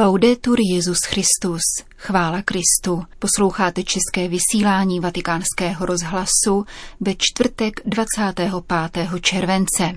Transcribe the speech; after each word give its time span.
Laudetur 0.00 0.58
Jezus 0.74 0.98
Christus, 1.06 1.60
chvála 1.96 2.42
Kristu. 2.42 3.02
Posloucháte 3.18 3.82
české 3.82 4.28
vysílání 4.28 5.00
Vatikánského 5.00 5.86
rozhlasu 5.86 6.64
ve 7.00 7.14
čtvrtek 7.18 7.80
25. 7.84 8.50
července. 9.20 9.92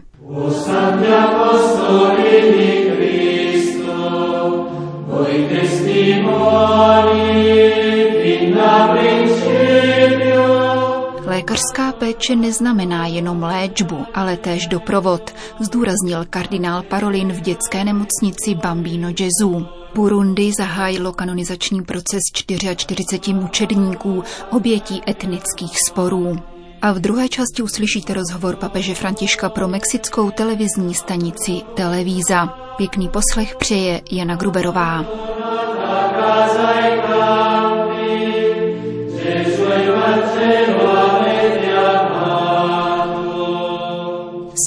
Lékařská 11.26 11.92
péče 11.92 12.36
neznamená 12.36 13.08
jenom 13.08 13.44
léčbu, 13.44 14.06
ale 14.14 14.38
též 14.38 14.68
doprovod, 14.68 15.34
zdůraznil 15.60 16.26
kardinál 16.30 16.84
Parolin 16.84 17.34
v 17.34 17.42
dětské 17.42 17.84
nemocnici 17.84 18.56
Bambino 18.56 19.10
Gesù. 19.12 19.81
Burundi 19.96 20.52
zahájilo 20.58 21.14
kanonizační 21.14 21.84
proces 21.84 22.20
44 22.34 23.34
mučedníků, 23.34 24.24
obětí 24.52 25.02
etnických 25.08 25.78
sporů. 25.90 26.36
A 26.82 26.92
v 26.92 27.00
druhé 27.00 27.30
části 27.30 27.62
uslyšíte 27.62 28.14
rozhovor 28.14 28.56
papeže 28.56 28.96
Františka 28.96 29.50
pro 29.50 29.68
mexickou 29.68 30.32
televizní 30.32 30.94
stanici 30.94 31.62
Televíza. 31.76 32.46
Pěkný 32.78 33.10
poslech 33.10 33.56
přeje 33.56 34.02
Jana 34.12 34.36
Gruberová. 34.36 35.06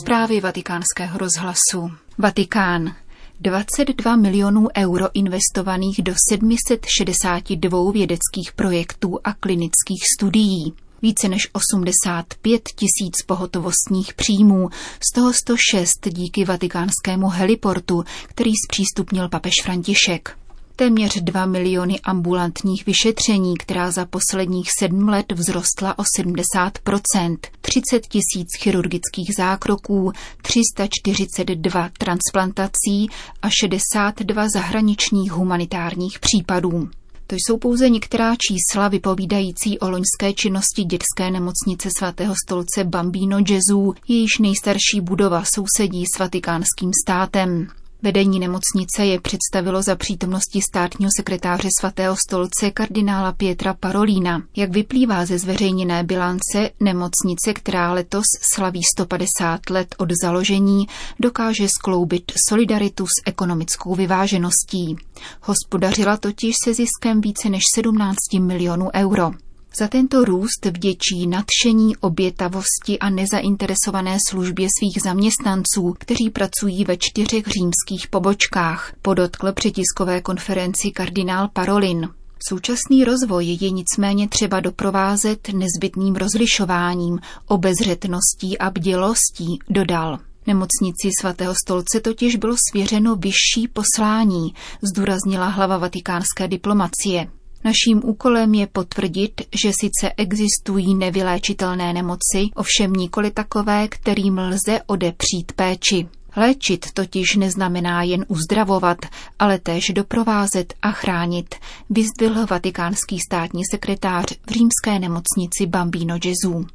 Zprávy 0.02 0.40
vatikánského 0.40 1.18
rozhlasu. 1.18 1.90
Vatikán. 2.18 3.03
22 3.40 4.16
milionů 4.16 4.68
euro 4.76 5.06
investovaných 5.14 6.02
do 6.02 6.14
762 6.30 7.92
vědeckých 7.92 8.52
projektů 8.56 9.18
a 9.24 9.32
klinických 9.32 10.02
studií. 10.18 10.72
Více 11.02 11.28
než 11.28 11.48
85 11.52 12.62
tisíc 12.68 13.22
pohotovostních 13.26 14.14
příjmů, 14.14 14.68
z 15.10 15.14
toho 15.14 15.32
106 15.32 16.08
díky 16.08 16.44
vatikánskému 16.44 17.28
heliportu, 17.28 18.04
který 18.26 18.50
zpřístupnil 18.68 19.28
papež 19.28 19.52
František 19.62 20.36
téměř 20.76 21.20
2 21.20 21.46
miliony 21.46 22.00
ambulantních 22.00 22.86
vyšetření, 22.86 23.56
která 23.56 23.90
za 23.90 24.06
posledních 24.06 24.68
sedm 24.78 25.08
let 25.08 25.32
vzrostla 25.36 25.98
o 25.98 26.02
70% 26.20 27.36
30 27.60 28.06
tisíc 28.06 28.48
chirurgických 28.58 29.30
zákroků, 29.38 30.12
342 30.42 31.90
transplantací 31.98 33.08
a 33.42 33.48
62 33.50 34.48
zahraničních 34.48 35.32
humanitárních 35.32 36.18
případů. 36.18 36.88
To 37.26 37.36
jsou 37.36 37.58
pouze 37.58 37.88
některá 37.90 38.34
čísla 38.36 38.88
vypovídající 38.88 39.78
o 39.78 39.90
loňské 39.90 40.32
činnosti 40.34 40.84
dětské 40.84 41.30
nemocnice 41.30 41.88
svatého 41.98 42.34
stolce 42.46 42.84
Bambino 42.84 43.42
Gesù, 43.42 43.94
jejíž 44.08 44.38
nejstarší 44.40 45.00
budova 45.00 45.44
sousedí 45.54 46.04
s 46.14 46.18
vatikánským 46.18 46.90
státem. 47.04 47.68
Vedení 48.04 48.40
nemocnice 48.40 49.06
je 49.06 49.20
představilo 49.20 49.82
za 49.82 49.96
přítomnosti 49.96 50.60
státního 50.70 51.10
sekretáře 51.16 51.68
svatého 51.80 52.16
stolce 52.28 52.70
kardinála 52.70 53.32
Pietra 53.32 53.74
Parolína. 53.74 54.42
Jak 54.56 54.70
vyplývá 54.70 55.26
ze 55.26 55.38
zveřejněné 55.38 56.04
bilance, 56.04 56.70
nemocnice, 56.80 57.52
která 57.54 57.92
letos 57.92 58.24
slaví 58.54 58.80
150 58.96 59.70
let 59.70 59.94
od 59.98 60.08
založení, 60.22 60.86
dokáže 61.20 61.68
skloubit 61.68 62.32
solidaritu 62.48 63.06
s 63.06 63.22
ekonomickou 63.26 63.94
vyvážeností. 63.94 64.96
Hospodařila 65.40 66.16
totiž 66.16 66.54
se 66.64 66.74
ziskem 66.74 67.20
více 67.20 67.48
než 67.48 67.62
17 67.74 68.16
milionů 68.40 68.88
euro. 68.94 69.30
Za 69.78 69.88
tento 69.88 70.24
růst 70.24 70.66
vděčí 70.66 71.26
nadšení, 71.26 71.96
obětavosti 71.96 72.98
a 73.00 73.10
nezainteresované 73.10 74.18
službě 74.30 74.68
svých 74.78 75.02
zaměstnanců, 75.02 75.94
kteří 75.98 76.30
pracují 76.30 76.84
ve 76.84 76.96
čtyřech 76.96 77.44
římských 77.46 78.08
pobočkách, 78.10 78.92
podotkl 79.02 79.52
při 79.52 79.72
tiskové 79.72 80.20
konferenci 80.20 80.90
kardinál 80.90 81.48
Parolin. 81.52 82.08
Současný 82.48 83.04
rozvoj 83.04 83.46
je 83.60 83.70
nicméně 83.70 84.28
třeba 84.28 84.60
doprovázet 84.60 85.48
nezbytným 85.48 86.14
rozlišováním, 86.14 87.18
obezřetností 87.46 88.58
a 88.58 88.70
bdělostí, 88.70 89.58
dodal. 89.70 90.18
Nemocnici 90.46 91.10
svatého 91.20 91.54
stolce 91.64 92.00
totiž 92.00 92.36
bylo 92.36 92.56
svěřeno 92.70 93.16
vyšší 93.16 93.68
poslání, 93.72 94.54
zdůraznila 94.82 95.46
hlava 95.46 95.78
vatikánské 95.78 96.48
diplomacie. 96.48 97.28
Naším 97.64 98.00
úkolem 98.04 98.54
je 98.54 98.66
potvrdit, 98.66 99.40
že 99.62 99.70
sice 99.80 100.12
existují 100.16 100.94
nevyléčitelné 100.94 101.92
nemoci, 101.92 102.48
ovšem 102.54 102.92
nikoli 102.92 103.30
takové, 103.30 103.88
kterým 103.88 104.38
lze 104.38 104.80
odepřít 104.86 105.52
péči. 105.56 106.08
Léčit 106.36 106.92
totiž 106.92 107.36
neznamená 107.36 108.02
jen 108.02 108.24
uzdravovat, 108.28 108.98
ale 109.38 109.58
též 109.58 109.84
doprovázet 109.94 110.74
a 110.82 110.90
chránit, 110.90 111.54
vyzdvihl 111.90 112.46
vatikánský 112.46 113.18
státní 113.18 113.62
sekretář 113.70 114.24
v 114.46 114.50
římské 114.50 114.98
nemocnici 114.98 115.66
Bambino 115.66 116.18
Gesù. 116.18 116.66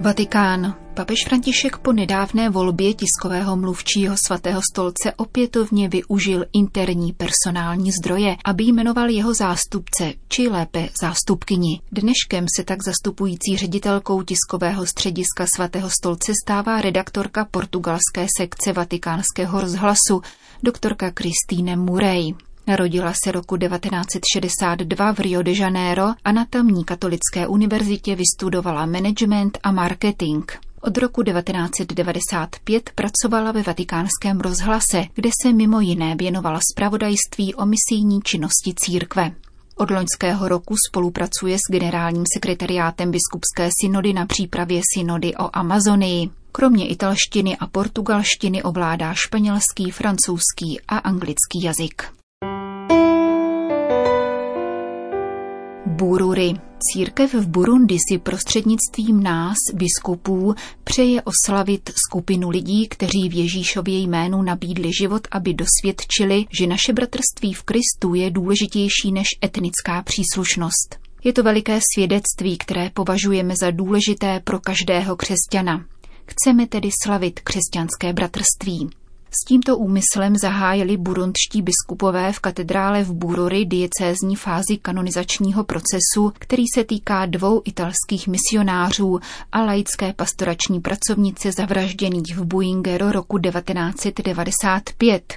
Vatikán. 0.00 0.79
Papež 0.94 1.24
František 1.24 1.78
po 1.78 1.92
nedávné 1.92 2.50
volbě 2.50 2.94
tiskového 2.94 3.56
mluvčího 3.56 4.16
svatého 4.26 4.60
stolce 4.72 5.12
opětovně 5.16 5.88
využil 5.88 6.44
interní 6.52 7.12
personální 7.12 7.90
zdroje, 7.92 8.36
aby 8.44 8.64
jmenoval 8.64 9.10
jeho 9.10 9.34
zástupce, 9.34 10.12
či 10.28 10.48
lépe 10.48 10.88
zástupkyni. 11.02 11.80
Dneškem 11.92 12.46
se 12.56 12.64
tak 12.64 12.78
zastupující 12.84 13.56
ředitelkou 13.56 14.22
tiskového 14.22 14.86
střediska 14.86 15.46
svatého 15.56 15.90
stolce 15.90 16.32
stává 16.44 16.80
redaktorka 16.80 17.44
portugalské 17.50 18.26
sekce 18.38 18.72
vatikánského 18.72 19.60
rozhlasu, 19.60 20.22
doktorka 20.62 21.10
Kristýne 21.10 21.76
Murray. 21.76 22.32
Narodila 22.66 23.12
se 23.24 23.32
roku 23.32 23.56
1962 23.56 25.12
v 25.12 25.18
Rio 25.18 25.42
de 25.42 25.52
Janeiro 25.52 26.06
a 26.24 26.32
na 26.32 26.44
tamní 26.50 26.84
katolické 26.84 27.46
univerzitě 27.46 28.16
vystudovala 28.16 28.86
management 28.86 29.58
a 29.62 29.72
marketing. 29.72 30.44
Od 30.82 30.98
roku 30.98 31.22
1995 31.22 32.90
pracovala 32.94 33.52
ve 33.52 33.62
vatikánském 33.62 34.40
rozhlase, 34.40 35.04
kde 35.14 35.30
se 35.42 35.52
mimo 35.52 35.80
jiné 35.80 36.16
věnovala 36.16 36.60
zpravodajství 36.72 37.54
o 37.54 37.66
misijní 37.66 38.20
činnosti 38.22 38.74
církve. 38.76 39.32
Od 39.76 39.90
loňského 39.90 40.48
roku 40.48 40.74
spolupracuje 40.88 41.56
s 41.58 41.72
generálním 41.72 42.24
sekretariátem 42.34 43.10
biskupské 43.10 43.70
synody 43.80 44.12
na 44.12 44.26
přípravě 44.26 44.80
synody 44.94 45.36
o 45.36 45.56
Amazonii. 45.56 46.30
Kromě 46.52 46.88
italštiny 46.88 47.56
a 47.56 47.66
portugalštiny 47.66 48.62
ovládá 48.62 49.14
španělský, 49.14 49.90
francouzský 49.90 50.80
a 50.88 50.98
anglický 50.98 51.62
jazyk. 51.62 52.19
Bururi. 56.00 56.54
Církev 56.92 57.34
v 57.34 57.48
Burundi 57.48 57.96
si 58.08 58.18
prostřednictvím 58.18 59.22
nás, 59.22 59.56
biskupů, 59.74 60.54
přeje 60.84 61.22
oslavit 61.22 61.90
skupinu 62.08 62.50
lidí, 62.50 62.88
kteří 62.88 63.28
v 63.28 63.34
Ježíšově 63.34 63.98
jménu 63.98 64.42
nabídli 64.42 64.90
život, 65.00 65.28
aby 65.30 65.54
dosvědčili, 65.54 66.44
že 66.58 66.66
naše 66.66 66.92
bratrství 66.92 67.52
v 67.52 67.62
Kristu 67.62 68.14
je 68.14 68.30
důležitější 68.30 69.12
než 69.12 69.26
etnická 69.44 70.02
příslušnost. 70.02 70.96
Je 71.24 71.32
to 71.32 71.42
veliké 71.42 71.80
svědectví, 71.94 72.58
které 72.58 72.90
považujeme 72.90 73.54
za 73.60 73.70
důležité 73.70 74.40
pro 74.44 74.60
každého 74.60 75.16
křesťana. 75.16 75.84
Chceme 76.26 76.66
tedy 76.66 76.88
slavit 77.04 77.40
křesťanské 77.40 78.12
bratrství. 78.12 78.90
S 79.32 79.44
tímto 79.48 79.76
úmyslem 79.76 80.36
zahájili 80.36 80.96
burundští 80.96 81.62
biskupové 81.62 82.32
v 82.32 82.40
katedrále 82.40 83.04
v 83.04 83.12
Bururi 83.12 83.64
diecézní 83.64 84.36
fázi 84.36 84.76
kanonizačního 84.82 85.64
procesu, 85.64 86.32
který 86.38 86.64
se 86.74 86.84
týká 86.84 87.26
dvou 87.26 87.62
italských 87.64 88.28
misionářů 88.28 89.20
a 89.52 89.62
laické 89.62 90.12
pastorační 90.12 90.80
pracovnice 90.80 91.52
zavražděných 91.52 92.36
v 92.36 92.44
Buingero 92.44 93.12
roku 93.12 93.38
1995, 93.38 95.34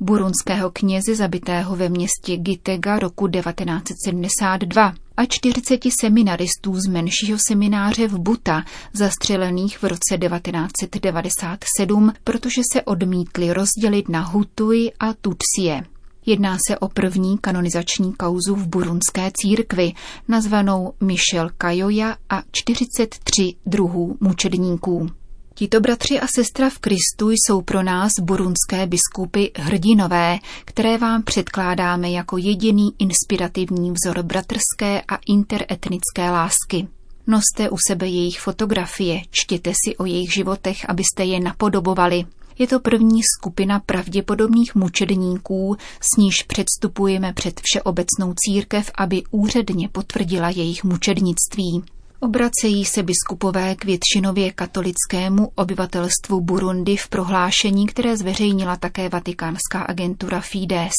burundského 0.00 0.70
kněze 0.70 1.14
zabitého 1.14 1.76
ve 1.76 1.88
městě 1.88 2.36
Gitega 2.36 2.98
roku 2.98 3.28
1972 3.28 4.94
a 5.16 5.24
40 5.26 5.80
seminaristů 6.00 6.74
z 6.80 6.86
menšího 6.86 7.38
semináře 7.48 8.08
v 8.08 8.18
Buta, 8.18 8.64
zastřelených 8.92 9.78
v 9.78 9.84
roce 9.84 10.18
1997, 10.18 12.12
protože 12.24 12.62
se 12.72 12.82
odmítli 12.82 13.52
rozdělit 13.52 14.08
na 14.08 14.20
Hutuji 14.20 14.92
a 15.00 15.12
Tutsie. 15.12 15.84
Jedná 16.26 16.56
se 16.68 16.78
o 16.78 16.88
první 16.88 17.38
kanonizační 17.38 18.12
kauzu 18.12 18.54
v 18.54 18.66
burundské 18.66 19.30
církvi, 19.34 19.92
nazvanou 20.28 20.92
Michel 21.00 21.50
Kajoja 21.58 22.16
a 22.28 22.42
43 22.52 23.54
druhů 23.66 24.16
mučedníků. 24.20 25.08
Tito 25.58 25.80
bratři 25.80 26.20
a 26.20 26.26
sestra 26.26 26.70
v 26.70 26.78
Kristu 26.78 27.30
jsou 27.30 27.62
pro 27.62 27.82
nás 27.82 28.12
burundské 28.20 28.86
biskupy 28.86 29.46
hrdinové, 29.56 30.38
které 30.64 30.98
vám 30.98 31.22
předkládáme 31.22 32.10
jako 32.10 32.36
jediný 32.36 32.88
inspirativní 32.98 33.92
vzor 33.92 34.22
bratrské 34.22 35.02
a 35.08 35.18
interetnické 35.28 36.30
lásky. 36.30 36.88
Noste 37.26 37.70
u 37.70 37.76
sebe 37.88 38.08
jejich 38.08 38.40
fotografie, 38.40 39.20
čtěte 39.30 39.72
si 39.84 39.96
o 39.96 40.04
jejich 40.04 40.32
životech, 40.32 40.90
abyste 40.90 41.24
je 41.24 41.40
napodobovali. 41.40 42.24
Je 42.58 42.66
to 42.66 42.80
první 42.80 43.20
skupina 43.38 43.80
pravděpodobných 43.80 44.74
mučedníků, 44.74 45.76
s 46.00 46.16
níž 46.16 46.42
předstupujeme 46.42 47.32
před 47.32 47.60
všeobecnou 47.64 48.34
církev, 48.36 48.90
aby 48.98 49.22
úředně 49.30 49.88
potvrdila 49.88 50.50
jejich 50.50 50.84
mučednictví. 50.84 51.95
Obracejí 52.20 52.84
se 52.84 53.02
biskupové 53.02 53.74
k 53.74 53.84
většinově 53.84 54.52
katolickému 54.52 55.52
obyvatelstvu 55.54 56.40
Burundi 56.40 56.96
v 56.96 57.08
prohlášení, 57.08 57.86
které 57.86 58.16
zveřejnila 58.16 58.76
také 58.76 59.08
vatikánská 59.08 59.82
agentura 59.82 60.40
Fides. 60.40 60.92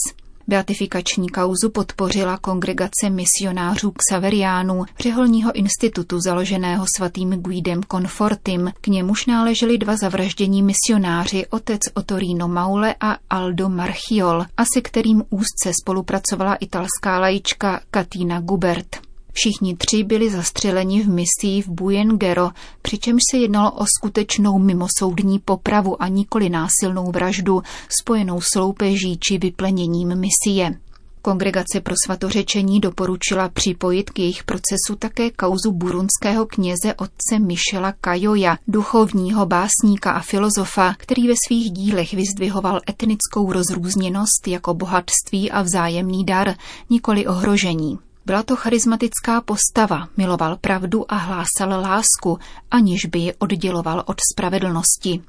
Beatifikační 0.48 1.30
kauzu 1.30 1.70
podpořila 1.70 2.38
kongregace 2.38 3.10
misionářů 3.10 3.92
Xaveriánů, 3.92 4.86
řeholního 5.00 5.52
institutu 5.56 6.20
založeného 6.20 6.86
svatým 6.98 7.30
Guidem 7.30 7.82
Confortim. 7.92 8.72
K 8.82 8.88
němuž 8.88 9.26
náleželi 9.26 9.78
dva 9.78 9.96
zavraždění 9.98 10.64
misionáři, 10.64 11.48
otec 11.50 11.82
Otorino 11.94 12.48
Maule 12.48 12.96
a 13.00 13.18
Aldo 13.30 13.70
Marchiol, 13.70 14.46
a 14.58 14.64
se 14.74 14.82
kterým 14.82 15.24
úzce 15.30 15.72
spolupracovala 15.82 16.56
italská 16.56 17.20
lajička 17.20 17.82
Katina 17.92 18.42
Gubert. 18.42 19.07
Všichni 19.38 19.76
tři 19.76 20.04
byli 20.04 20.30
zastřeleni 20.30 21.04
v 21.04 21.10
misii 21.10 21.62
v 21.62 21.68
Bujengero, 21.68 22.50
přičemž 22.82 23.22
se 23.32 23.38
jednalo 23.38 23.72
o 23.72 23.86
skutečnou 23.98 24.60
mimosoudní 24.60 25.40
popravu 25.40 26.02
a 26.02 26.08
nikoli 26.08 26.50
násilnou 26.50 27.12
vraždu 27.12 27.62
spojenou 28.02 28.42
s 28.42 28.56
loupeží 28.56 29.18
či 29.20 29.38
vypleněním 29.38 30.16
misie. 30.16 30.78
Kongregace 31.22 31.82
pro 31.82 31.94
svatořečení 32.06 32.80
doporučila 32.80 33.50
připojit 33.50 34.10
k 34.10 34.20
jejich 34.20 34.44
procesu 34.44 34.96
také 35.00 35.32
kauzu 35.32 35.72
burundského 35.72 36.46
kněze 36.46 36.94
otce 36.94 37.40
Michela 37.40 37.92
Kajoja, 37.92 38.58
duchovního 38.68 39.46
básníka 39.46 40.12
a 40.12 40.20
filozofa, 40.20 40.94
který 40.98 41.28
ve 41.28 41.34
svých 41.48 41.72
dílech 41.72 42.14
vyzdvihoval 42.14 42.80
etnickou 42.90 43.52
rozrůzněnost 43.52 44.48
jako 44.48 44.74
bohatství 44.74 45.52
a 45.52 45.62
vzájemný 45.62 46.26
dar, 46.26 46.56
nikoli 46.90 47.28
ohrožení. 47.28 48.07
Byla 48.28 48.44
to 48.44 48.56
charismatická 48.56 49.42
postava, 49.42 50.08
miloval 50.18 50.58
pravdu 50.58 51.12
a 51.12 51.16
hlásal 51.16 51.82
lásku, 51.82 52.40
aniž 52.72 53.06
by 53.06 53.20
ji 53.20 53.34
odděloval 53.34 54.04
od 54.06 54.18
spravedlnosti. 54.34 55.22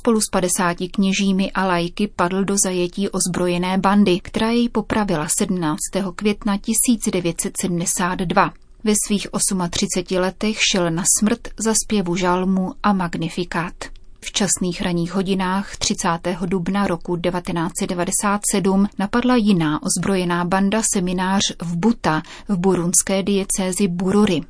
Spolu 0.00 0.20
s 0.20 0.24
50 0.32 0.76
kněžími 0.90 1.52
a 1.52 1.66
lajky 1.66 2.08
padl 2.16 2.44
do 2.44 2.56
zajetí 2.64 3.08
ozbrojené 3.08 3.78
bandy, 3.78 4.20
která 4.20 4.50
jej 4.50 4.68
popravila 4.68 5.26
17. 5.38 5.78
května 6.16 6.58
1972. 6.58 8.52
Ve 8.84 8.92
svých 9.06 9.28
38 9.70 10.20
letech 10.20 10.56
šel 10.72 10.90
na 10.90 11.02
smrt 11.18 11.48
za 11.58 11.74
zpěvu 11.84 12.16
žalmu 12.16 12.74
a 12.82 12.92
magnifikát. 12.92 13.95
V 14.20 14.32
časných 14.32 14.82
ranních 14.82 15.12
hodinách 15.12 15.76
30. 15.76 16.08
dubna 16.46 16.86
roku 16.86 17.16
1997 17.16 18.88
napadla 18.98 19.36
jiná 19.36 19.80
ozbrojená 19.82 20.44
banda 20.44 20.82
seminář 20.94 21.42
v 21.62 21.76
Buta 21.76 22.22
v 22.48 22.56
burundské 22.56 23.22
diecézi 23.22 23.88
Bururi. 23.88 24.40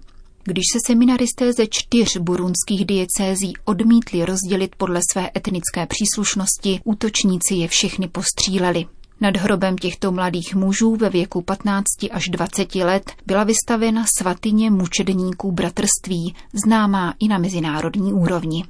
Když 0.44 0.64
se 0.72 0.78
seminaristé 0.86 1.52
ze 1.52 1.66
čtyř 1.70 2.16
burundských 2.16 2.84
diecézí 2.84 3.52
odmítli 3.64 4.24
rozdělit 4.24 4.76
podle 4.76 5.00
své 5.12 5.30
etnické 5.36 5.86
příslušnosti, 5.86 6.80
útočníci 6.84 7.54
je 7.54 7.68
všechny 7.68 8.08
postříleli. 8.08 8.86
Nad 9.20 9.36
hrobem 9.36 9.78
těchto 9.78 10.12
mladých 10.12 10.54
mužů 10.54 10.96
ve 10.96 11.10
věku 11.10 11.42
15 11.42 11.84
až 12.10 12.28
20 12.28 12.74
let 12.74 13.12
byla 13.26 13.44
vystavena 13.44 14.04
svatyně 14.18 14.70
mučedníků 14.70 15.52
bratrství, 15.52 16.34
známá 16.64 17.14
i 17.18 17.28
na 17.28 17.38
mezinárodní 17.38 18.12
úrovni. 18.12 18.64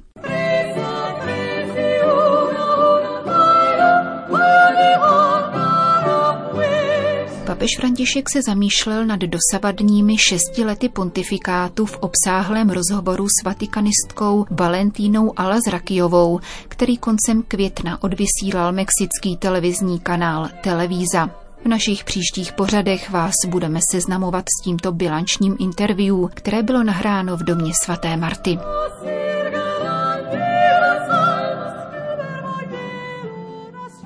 Papež 7.57 7.77
František 7.77 8.29
se 8.29 8.41
zamýšlel 8.41 9.05
nad 9.05 9.19
dosavadními 9.19 10.17
šesti 10.17 10.63
lety 10.63 10.89
pontifikátu 10.89 11.85
v 11.85 11.97
obsáhlém 11.99 12.69
rozhovoru 12.69 13.27
s 13.27 13.45
vatikanistkou 13.45 14.45
Valentínou 14.51 15.39
Alazrakijovou, 15.39 16.39
který 16.67 16.97
koncem 16.97 17.43
května 17.47 18.03
odvysílal 18.03 18.71
mexický 18.71 19.37
televizní 19.37 19.99
kanál 19.99 20.49
Televíza. 20.63 21.29
V 21.65 21.67
našich 21.67 22.03
příštích 22.03 22.53
pořadech 22.53 23.09
vás 23.09 23.33
budeme 23.47 23.79
seznamovat 23.91 24.45
s 24.45 24.63
tímto 24.63 24.91
bilančním 24.91 25.55
interview, 25.59 26.15
které 26.33 26.63
bylo 26.63 26.83
nahráno 26.83 27.37
v 27.37 27.43
domě 27.43 27.71
svaté 27.85 28.17
Marty. 28.17 28.59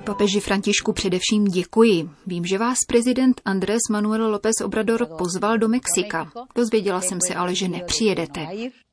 Papeži 0.03 0.39
Františku 0.39 0.93
především 0.93 1.45
děkuji. 1.45 2.09
Vím, 2.27 2.45
že 2.45 2.57
vás 2.57 2.77
prezident 2.87 3.41
Andrés 3.45 3.79
Manuel 3.91 4.31
López 4.31 4.53
Obrador 4.63 5.07
pozval 5.17 5.57
do 5.57 5.67
Mexika. 5.67 6.31
Dozvěděla 6.55 7.01
jsem 7.01 7.19
se 7.27 7.35
ale, 7.35 7.55
že 7.55 7.67
nepřijedete. 7.67 8.47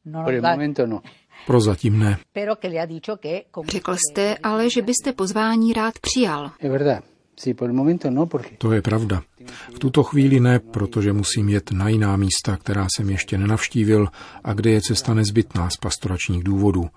No. 0.05 1.01
Prozatím 1.47 1.99
ne. 1.99 2.19
Řekl 3.69 3.97
jste 3.97 4.37
ale, 4.43 4.71
že 4.71 4.83
byste 4.83 5.13
pozvání 5.13 5.73
rád 5.73 5.99
přijal. 5.99 6.51
No, 8.11 8.29
to 8.59 8.73
je 8.73 8.83
pravda. 8.83 9.23
V 9.75 9.79
tuto 9.79 10.03
chvíli 10.03 10.41
ne, 10.41 10.59
protože 10.59 11.13
musím 11.13 11.49
jet 11.49 11.73
na 11.73 11.89
jiná 11.89 12.17
místa, 12.17 12.57
která 12.57 12.87
jsem 12.97 13.11
ještě 13.11 13.39
nenavštívil 13.39 14.09
a 14.45 14.53
kde 14.53 14.71
je 14.71 14.81
cesta 14.81 15.15
nezbytná 15.15 15.71
z 15.71 15.77
pastoračních 15.77 16.45
důvodů. 16.45 16.89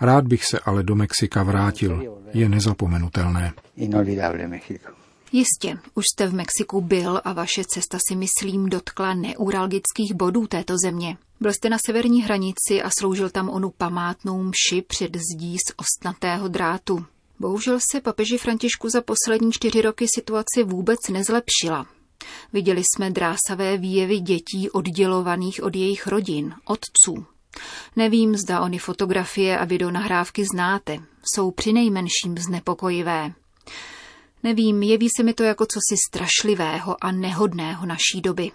Rád 0.00 0.26
bych 0.26 0.44
se 0.44 0.58
ale 0.58 0.82
do 0.82 0.94
Mexika 0.94 1.42
vrátil. 1.42 2.18
Je 2.34 2.48
nezapomenutelné. 2.48 3.52
Jistě, 5.32 5.78
už 5.94 6.04
jste 6.12 6.26
v 6.26 6.34
Mexiku 6.34 6.80
byl 6.80 7.20
a 7.24 7.32
vaše 7.32 7.62
cesta 7.64 7.98
si 8.08 8.16
myslím 8.16 8.68
dotkla 8.68 9.14
neuralgických 9.14 10.14
bodů 10.14 10.46
této 10.46 10.74
země. 10.84 11.16
Byl 11.40 11.52
jste 11.52 11.68
na 11.68 11.76
severní 11.86 12.22
hranici 12.22 12.82
a 12.84 12.90
sloužil 12.98 13.30
tam 13.30 13.48
onu 13.48 13.70
památnou 13.70 14.42
mši 14.42 14.82
před 14.82 15.16
zdí 15.16 15.56
z 15.58 15.74
ostnatého 15.76 16.48
drátu. 16.48 17.04
Bohužel 17.40 17.78
se 17.92 18.00
papeži 18.00 18.38
Františku 18.38 18.88
za 18.88 19.00
poslední 19.00 19.52
čtyři 19.52 19.82
roky 19.82 20.06
situace 20.14 20.64
vůbec 20.64 20.98
nezlepšila. 21.12 21.86
Viděli 22.52 22.82
jsme 22.84 23.10
drásavé 23.10 23.76
výjevy 23.76 24.20
dětí 24.20 24.70
oddělovaných 24.70 25.62
od 25.62 25.76
jejich 25.76 26.06
rodin, 26.06 26.54
otců, 26.64 27.26
Nevím, 27.96 28.36
zda 28.36 28.60
oni 28.60 28.78
fotografie 28.78 29.58
a 29.58 29.64
videonahrávky 29.64 30.44
znáte. 30.54 30.98
Jsou 31.34 31.50
při 31.50 31.72
nejmenším 31.72 32.38
znepokojivé. 32.38 33.32
Nevím, 34.42 34.82
jeví 34.82 35.08
se 35.16 35.22
mi 35.22 35.34
to 35.34 35.42
jako 35.42 35.66
cosi 35.66 35.96
strašlivého 36.08 37.04
a 37.04 37.12
nehodného 37.12 37.86
naší 37.86 38.20
doby. 38.20 38.50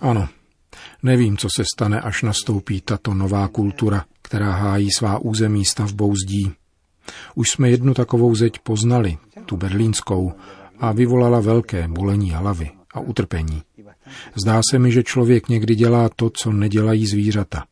Ano, 0.00 0.28
nevím, 1.02 1.36
co 1.36 1.48
se 1.56 1.64
stane, 1.74 2.00
až 2.00 2.22
nastoupí 2.22 2.80
tato 2.80 3.14
nová 3.14 3.48
kultura, 3.48 4.04
která 4.22 4.52
hájí 4.52 4.90
svá 4.90 5.18
území 5.18 5.64
stavbou 5.64 6.14
zdí. 6.16 6.52
Už 7.34 7.50
jsme 7.50 7.70
jednu 7.70 7.94
takovou 7.94 8.34
zeď 8.34 8.58
poznali, 8.58 9.18
tu 9.46 9.56
berlínskou, 9.56 10.32
a 10.80 10.92
vyvolala 10.92 11.40
velké 11.40 11.88
bolení 11.88 12.30
hlavy 12.30 12.77
a 12.98 13.00
utrpení. 13.00 13.62
Zdá 14.42 14.60
se 14.70 14.78
mi, 14.78 14.92
že 14.92 15.02
člověk 15.02 15.48
někdy 15.48 15.74
dělá 15.74 16.08
to, 16.16 16.30
co 16.30 16.52
nedělají 16.52 17.06
zvířata. 17.06 17.64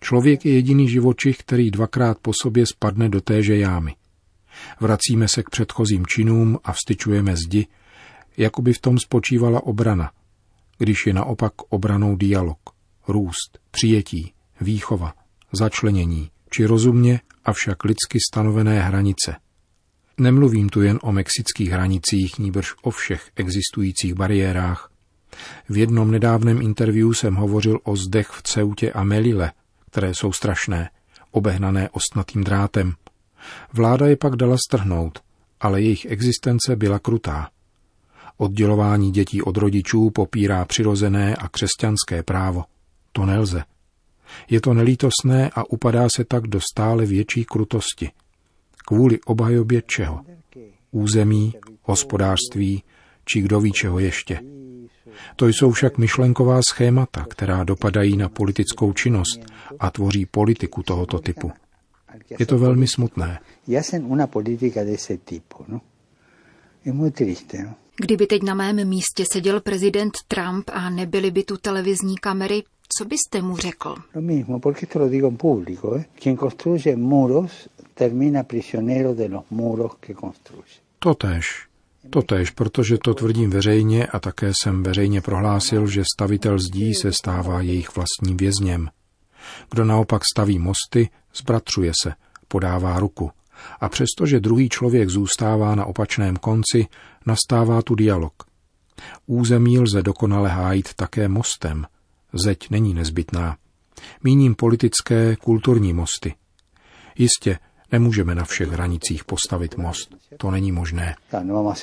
Člověk 0.00 0.46
je 0.46 0.52
jediný 0.52 0.88
živočich, 0.88 1.38
který 1.38 1.70
dvakrát 1.70 2.18
po 2.22 2.32
sobě 2.42 2.66
spadne 2.66 3.08
do 3.08 3.20
téže 3.20 3.56
jámy. 3.56 3.94
Vracíme 4.80 5.28
se 5.28 5.42
k 5.42 5.50
předchozím 5.50 6.06
činům 6.06 6.58
a 6.64 6.72
vstyčujeme 6.72 7.36
zdi, 7.36 7.66
jako 8.36 8.62
by 8.62 8.72
v 8.72 8.80
tom 8.80 8.98
spočívala 8.98 9.62
obrana, 9.62 10.10
když 10.78 11.06
je 11.06 11.12
naopak 11.12 11.52
obranou 11.68 12.16
dialog, 12.16 12.58
růst, 13.08 13.58
přijetí, 13.70 14.32
výchova, 14.60 15.14
začlenění, 15.52 16.30
či 16.50 16.64
rozumně, 16.64 17.20
avšak 17.44 17.84
lidsky 17.84 18.18
stanovené 18.30 18.80
hranice. 18.80 19.36
Nemluvím 20.20 20.68
tu 20.68 20.82
jen 20.82 20.98
o 21.02 21.12
mexických 21.12 21.70
hranicích, 21.70 22.38
níbrž 22.38 22.74
o 22.82 22.90
všech 22.90 23.30
existujících 23.36 24.14
bariérách, 24.14 24.90
v 25.68 25.76
jednom 25.76 26.10
nedávném 26.10 26.62
interview 26.62 27.12
jsem 27.12 27.34
hovořil 27.34 27.78
o 27.84 27.96
zdech 27.96 28.28
v 28.28 28.42
Ceutě 28.42 28.92
a 28.92 29.04
Melile, 29.04 29.52
které 29.90 30.14
jsou 30.14 30.32
strašné, 30.32 30.90
obehnané 31.30 31.90
ostnatým 31.90 32.44
drátem. 32.44 32.92
Vláda 33.72 34.06
je 34.06 34.16
pak 34.16 34.36
dala 34.36 34.56
strhnout, 34.68 35.18
ale 35.60 35.82
jejich 35.82 36.06
existence 36.08 36.76
byla 36.76 36.98
krutá. 36.98 37.50
Oddělování 38.36 39.12
dětí 39.12 39.42
od 39.42 39.56
rodičů 39.56 40.10
popírá 40.10 40.64
přirozené 40.64 41.36
a 41.36 41.48
křesťanské 41.48 42.22
právo. 42.22 42.64
To 43.12 43.26
nelze. 43.26 43.64
Je 44.50 44.60
to 44.60 44.74
nelítosné 44.74 45.50
a 45.54 45.70
upadá 45.70 46.08
se 46.16 46.24
tak 46.24 46.46
do 46.46 46.60
stále 46.72 47.06
větší 47.06 47.44
krutosti. 47.44 48.10
Kvůli 48.90 49.20
obhajobě 49.26 49.82
čeho? 49.86 50.20
Území, 50.90 51.54
hospodářství, 51.82 52.82
či 53.24 53.40
kdo 53.40 53.60
ví 53.60 53.72
čeho 53.72 53.98
ještě. 53.98 54.40
To 55.36 55.46
jsou 55.46 55.70
však 55.70 55.98
myšlenková 55.98 56.60
schémata, 56.70 57.26
která 57.30 57.64
dopadají 57.64 58.16
na 58.16 58.28
politickou 58.28 58.92
činnost 58.92 59.40
a 59.78 59.90
tvoří 59.90 60.26
politiku 60.26 60.82
tohoto 60.82 61.18
typu. 61.18 61.52
Je 62.38 62.46
to 62.46 62.58
velmi 62.58 62.86
smutné. 62.86 63.40
No? 65.68 65.80
Kdyby 67.96 68.26
teď 68.26 68.42
na 68.42 68.54
mém 68.54 68.88
místě 68.88 69.24
seděl 69.32 69.60
prezident 69.60 70.12
Trump 70.28 70.70
a 70.72 70.90
nebyly 70.90 71.30
by 71.30 71.42
tu 71.42 71.56
televizní 71.56 72.16
kamery, 72.16 72.62
co 72.98 73.04
byste 73.04 73.42
mu 73.42 73.56
řekl? 73.56 73.94
Termina 78.00 78.44
prisionero 78.44 79.14
de 79.14 79.28
los 79.28 79.44
muros 79.50 79.92
que 80.00 80.14
construye. 80.14 80.80
Totež. 80.98 81.66
Totež, 82.10 82.50
protože 82.50 82.98
to 82.98 83.14
tvrdím 83.14 83.50
veřejně 83.50 84.06
a 84.06 84.20
také 84.20 84.52
jsem 84.62 84.82
veřejně 84.82 85.20
prohlásil, 85.20 85.86
že 85.86 86.02
stavitel 86.14 86.58
zdí 86.58 86.94
se 86.94 87.12
stává 87.12 87.60
jejich 87.60 87.96
vlastním 87.96 88.36
vězněm. 88.36 88.88
Kdo 89.70 89.84
naopak 89.84 90.22
staví 90.32 90.58
mosty, 90.58 91.08
zbratřuje 91.34 91.92
se, 92.02 92.14
podává 92.48 92.98
ruku. 92.98 93.30
A 93.80 93.88
přestože 93.88 94.40
druhý 94.40 94.68
člověk 94.68 95.08
zůstává 95.08 95.74
na 95.74 95.84
opačném 95.84 96.36
konci, 96.36 96.86
nastává 97.26 97.82
tu 97.82 97.94
dialog. 97.94 98.32
Území 99.26 99.78
lze 99.78 100.02
dokonale 100.02 100.48
hájit 100.48 100.94
také 100.94 101.28
mostem. 101.28 101.86
Zeď 102.44 102.70
není 102.70 102.94
nezbytná. 102.94 103.56
Míním 104.24 104.54
politické, 104.54 105.36
kulturní 105.36 105.92
mosty. 105.92 106.34
Jistě, 107.18 107.58
Nemůžeme 107.92 108.34
na 108.34 108.44
všech 108.44 108.68
hranicích 108.68 109.24
postavit 109.24 109.76
most. 109.76 110.14
To 110.36 110.50
není 110.50 110.72
možné. 110.72 111.16
No 111.42 111.74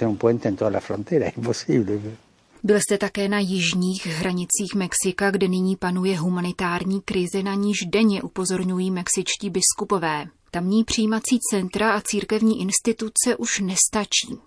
Byl 2.64 2.80
jste 2.80 2.98
také 2.98 3.30
na 3.30 3.40
jižních 3.40 4.06
hranicích 4.06 4.76
Mexika, 4.76 5.32
kde 5.32 5.48
nyní 5.48 5.76
panuje 5.76 6.20
humanitární 6.20 7.02
krize, 7.02 7.44
na 7.44 7.54
níž 7.54 7.78
denně 7.88 8.22
upozorňují 8.22 8.92
mexičtí 8.92 9.50
biskupové. 9.50 10.26
Tamní 10.52 10.84
přijímací 10.84 11.40
centra 11.52 11.92
a 11.92 12.02
církevní 12.02 12.62
instituce 12.62 13.36
už 13.38 13.60
nestačí. 13.60 14.38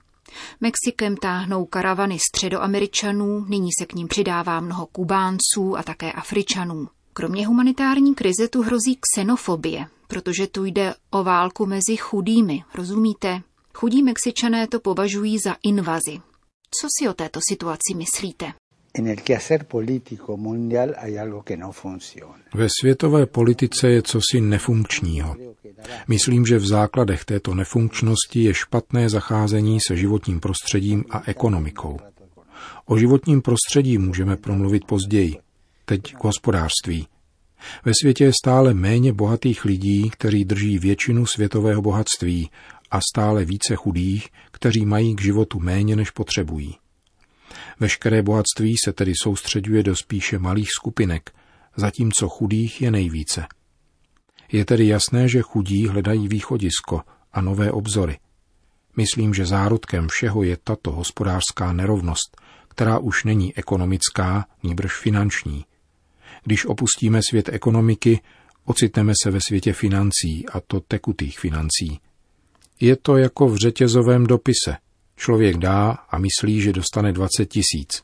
Mexikem 0.61 1.17
táhnou 1.17 1.65
karavany 1.65 2.19
středoameričanů, 2.19 3.45
nyní 3.49 3.69
se 3.79 3.87
k 3.87 3.95
ním 3.95 4.09
přidává 4.09 4.61
mnoho 4.61 4.87
Kubánců 4.87 5.77
a 5.77 5.83
také 5.83 6.13
Afričanů. 6.13 6.89
Kromě 7.13 7.47
humanitární 7.47 8.15
krize 8.15 8.49
tu 8.49 8.63
hrozí 8.63 8.99
xenofobie, 9.01 9.87
protože 10.07 10.47
tu 10.47 10.65
jde 10.65 10.95
o 11.11 11.25
válku 11.25 11.67
mezi 11.67 11.97
chudými, 11.97 12.63
rozumíte? 12.75 13.43
Chudí 13.75 14.03
Mexičané 14.03 14.67
to 14.67 14.81
považují 14.81 15.39
za 15.39 15.57
invazi. 15.63 16.21
Co 16.81 16.89
si 16.99 17.09
o 17.09 17.15
této 17.15 17.41
situaci 17.49 17.95
myslíte? 17.97 18.47
No 18.99 19.07
Ve 22.55 22.69
světové 22.81 23.27
politice 23.27 23.91
je 23.91 24.03
cosi 24.03 24.41
nefunkčního. 24.41 25.37
Myslím, 26.09 26.47
že 26.47 26.59
v 26.59 26.67
základech 26.67 27.25
této 27.25 27.55
nefunkčnosti 27.55 28.43
je 28.43 28.55
špatné 28.55 29.09
zacházení 29.09 29.79
se 29.89 29.97
životním 29.97 30.41
prostředím 30.41 31.05
a 31.11 31.23
ekonomikou. 31.27 31.99
O 32.87 32.99
životním 32.99 33.43
prostředí 33.43 33.99
můžeme 33.99 34.37
promluvit 34.37 34.85
později. 34.85 35.37
Teď 35.91 36.15
k 36.15 36.25
hospodářství. 36.25 37.07
Ve 37.85 37.93
světě 38.01 38.25
je 38.25 38.33
stále 38.45 38.75
méně 38.75 39.13
bohatých 39.13 39.65
lidí, 39.65 40.11
kteří 40.11 40.45
drží 40.45 40.79
většinu 40.79 41.27
světového 41.27 41.83
bohatství 41.83 42.51
a 42.91 43.01
stále 43.13 43.45
více 43.45 43.77
chudých, 43.77 44.29
kteří 44.51 44.87
mají 44.87 45.17
k 45.17 45.21
životu 45.21 45.61
méně 45.61 45.97
než 45.97 46.11
potřebují. 46.11 46.77
Veškeré 47.81 48.23
bohatství 48.23 48.75
se 48.85 48.93
tedy 48.93 49.13
soustředuje 49.23 49.83
do 49.83 49.97
spíše 49.97 50.39
malých 50.39 50.69
skupinek, 50.79 51.31
zatímco 51.77 52.29
chudých 52.29 52.83
je 52.83 52.91
nejvíce. 52.91 53.47
Je 54.53 54.65
tedy 54.65 54.87
jasné, 54.87 55.29
že 55.29 55.43
chudí 55.43 55.89
hledají 55.89 56.29
východisko 56.29 57.01
a 57.33 57.41
nové 57.41 57.73
obzory. 57.73 58.19
Myslím, 58.97 59.35
že 59.35 59.47
zárodkem 59.47 60.09
všeho 60.11 60.43
je 60.43 60.57
tato 60.65 60.91
hospodářská 60.93 61.73
nerovnost, 61.73 62.37
která 62.69 62.99
už 62.99 63.25
není 63.25 63.57
ekonomická, 63.57 64.47
níbrž 64.63 65.01
finanční. 65.01 65.65
Když 66.45 66.67
opustíme 66.67 67.21
svět 67.29 67.49
ekonomiky, 67.53 68.21
ocitneme 68.65 69.13
se 69.23 69.31
ve 69.31 69.39
světě 69.49 69.73
financí, 69.73 70.47
a 70.53 70.61
to 70.61 70.81
tekutých 70.81 71.39
financí. 71.39 72.01
Je 72.81 72.97
to 72.97 73.17
jako 73.17 73.49
v 73.49 73.57
řetězovém 73.57 74.27
dopise. 74.27 74.77
Člověk 75.17 75.57
dá 75.57 75.91
a 75.91 76.19
myslí, 76.19 76.61
že 76.61 76.73
dostane 76.73 77.13
20 77.13 77.47
tisíc, 77.47 78.03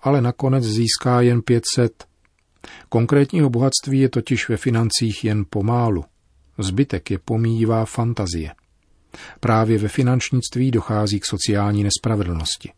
ale 0.00 0.20
nakonec 0.20 0.64
získá 0.64 1.20
jen 1.20 1.42
500. 1.42 2.04
Konkrétního 2.88 3.50
bohatství 3.50 3.98
je 3.98 4.08
totiž 4.08 4.48
ve 4.48 4.56
financích 4.56 5.24
jen 5.24 5.44
pomálu. 5.50 6.04
Zbytek 6.58 7.10
je 7.10 7.18
pomíjivá 7.18 7.84
fantazie. 7.84 8.54
Právě 9.40 9.78
ve 9.78 9.88
finančnictví 9.88 10.70
dochází 10.70 11.20
k 11.20 11.26
sociální 11.26 11.84
nespravedlnosti. 11.84 12.72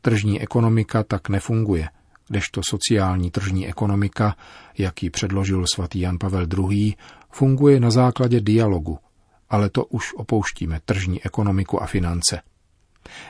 Tržní 0.00 0.40
ekonomika 0.40 1.02
tak 1.02 1.28
nefunguje 1.28 1.88
kdežto 2.28 2.60
sociální 2.68 3.30
tržní 3.30 3.68
ekonomika, 3.68 4.36
jak 4.78 5.02
ji 5.02 5.10
předložil 5.10 5.64
svatý 5.74 6.00
Jan 6.00 6.18
Pavel 6.18 6.46
II., 6.58 6.94
funguje 7.30 7.80
na 7.80 7.90
základě 7.90 8.40
dialogu, 8.40 8.98
ale 9.50 9.70
to 9.70 9.84
už 9.84 10.14
opouštíme 10.14 10.80
tržní 10.84 11.24
ekonomiku 11.24 11.82
a 11.82 11.86
finance. 11.86 12.40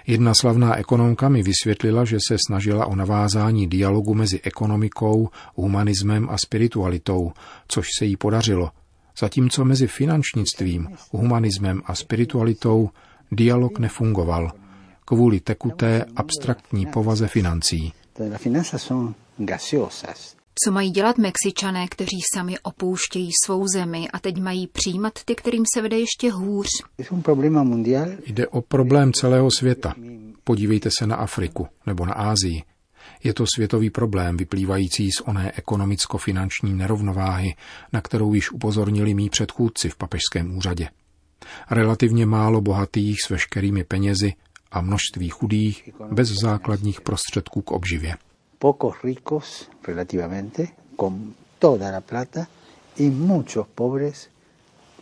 Jedna 0.06 0.32
slavná 0.40 0.76
ekonomka 0.76 1.28
mi 1.28 1.42
vysvětlila, 1.42 2.04
že 2.04 2.18
se 2.28 2.36
snažila 2.46 2.86
o 2.86 2.96
navázání 2.96 3.66
dialogu 3.66 4.14
mezi 4.14 4.40
ekonomikou, 4.42 5.28
humanismem 5.54 6.28
a 6.30 6.38
spiritualitou, 6.38 7.32
což 7.68 7.86
se 7.98 8.04
jí 8.04 8.16
podařilo, 8.16 8.70
zatímco 9.18 9.64
mezi 9.64 9.86
finančnictvím, 9.86 10.88
humanismem 11.10 11.82
a 11.84 11.94
spiritualitou 11.94 12.90
dialog 13.32 13.78
nefungoval 13.78 14.52
kvůli 15.08 15.40
tekuté 15.40 16.04
abstraktní 16.16 16.86
povaze 16.86 17.28
financí. 17.28 17.92
Las 18.18 18.40
finanzas 18.40 18.82
son 18.82 19.14
gaseosas. 19.38 20.36
Co 20.64 20.72
mají 20.72 20.90
dělat 20.90 21.18
Mexičané, 21.18 21.88
kteří 21.88 22.16
sami 22.34 22.58
opouštějí 22.58 23.30
svou 23.44 23.66
zemi 23.66 24.08
a 24.12 24.18
teď 24.18 24.36
mají 24.40 24.66
přijímat 24.66 25.12
ty, 25.24 25.34
kterým 25.34 25.64
se 25.74 25.82
vede 25.82 25.98
ještě 25.98 26.32
hůř? 26.32 26.68
Jde 28.26 28.48
o 28.48 28.60
problém 28.60 29.12
celého 29.12 29.50
světa. 29.50 29.94
Podívejte 30.44 30.90
se 30.98 31.06
na 31.06 31.16
Afriku 31.16 31.68
nebo 31.86 32.06
na 32.06 32.12
Ázii. 32.12 32.62
Je 33.24 33.34
to 33.34 33.44
světový 33.54 33.90
problém 33.90 34.36
vyplývající 34.36 35.10
z 35.10 35.20
oné 35.20 35.52
ekonomicko-finanční 35.56 36.74
nerovnováhy, 36.74 37.54
na 37.92 38.00
kterou 38.00 38.34
již 38.34 38.52
upozornili 38.52 39.14
mý 39.14 39.30
předchůdci 39.30 39.88
v 39.88 39.96
papežském 39.96 40.56
úřadě. 40.56 40.88
Relativně 41.70 42.26
málo 42.26 42.60
bohatých 42.60 43.16
s 43.26 43.30
veškerými 43.30 43.84
penězi 43.84 44.32
a 44.70 44.80
množství 44.80 45.28
chudých 45.28 45.90
bez 46.12 46.28
základních 46.28 47.00
prostředků 47.00 47.62
k 47.62 47.70
obživě. 47.70 48.16
Pocos 48.58 48.94
ricos 49.04 49.68
relativamente 49.88 50.66
con 51.00 51.32
toda 51.58 51.90
la 51.90 52.00
plata 52.00 52.46
y 52.96 53.10
muchos 53.10 53.66
pobres 53.74 54.28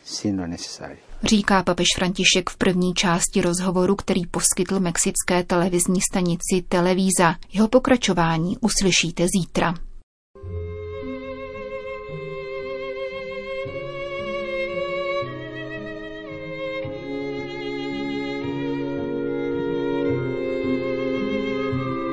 sin 0.04 0.40
lo 0.40 0.46
necesario. 0.46 0.98
Říká 1.22 1.62
papež 1.62 1.86
František 1.96 2.50
v 2.50 2.56
první 2.56 2.94
části 2.94 3.40
rozhovoru, 3.40 3.96
který 3.96 4.26
poskytl 4.26 4.80
mexické 4.80 5.44
televizní 5.44 6.00
stanici 6.12 6.62
Televíza. 6.68 7.34
Jeho 7.52 7.68
pokračování 7.68 8.56
uslyšíte 8.58 9.26
zítra. 9.38 9.74